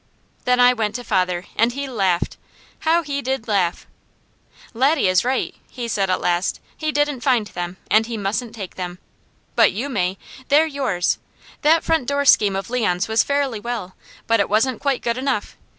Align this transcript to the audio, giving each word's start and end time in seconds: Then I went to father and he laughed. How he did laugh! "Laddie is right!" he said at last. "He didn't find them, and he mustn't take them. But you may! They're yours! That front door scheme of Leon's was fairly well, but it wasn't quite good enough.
Then 0.45 0.59
I 0.59 0.73
went 0.73 0.95
to 0.95 1.03
father 1.03 1.45
and 1.55 1.73
he 1.73 1.87
laughed. 1.87 2.35
How 2.79 3.03
he 3.03 3.21
did 3.21 3.47
laugh! 3.47 3.85
"Laddie 4.73 5.07
is 5.07 5.23
right!" 5.23 5.53
he 5.69 5.87
said 5.87 6.09
at 6.09 6.19
last. 6.19 6.59
"He 6.75 6.91
didn't 6.91 7.21
find 7.21 7.45
them, 7.45 7.77
and 7.91 8.07
he 8.07 8.17
mustn't 8.17 8.55
take 8.55 8.77
them. 8.77 8.97
But 9.55 9.73
you 9.73 9.89
may! 9.89 10.17
They're 10.47 10.65
yours! 10.65 11.19
That 11.61 11.83
front 11.83 12.07
door 12.07 12.25
scheme 12.25 12.55
of 12.55 12.71
Leon's 12.71 13.07
was 13.07 13.21
fairly 13.23 13.59
well, 13.59 13.95
but 14.25 14.39
it 14.39 14.49
wasn't 14.49 14.81
quite 14.81 15.03
good 15.03 15.19
enough. 15.19 15.55